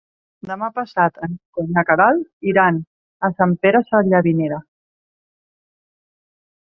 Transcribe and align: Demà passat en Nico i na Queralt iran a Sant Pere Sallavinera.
Demà 0.51 0.69
passat 0.77 1.19
en 1.27 1.31
Nico 1.33 1.65
i 1.65 1.75
na 1.75 1.83
Queralt 1.89 2.49
iran 2.53 2.79
a 3.29 3.31
Sant 3.43 3.53
Pere 3.67 3.83
Sallavinera. 3.91 4.59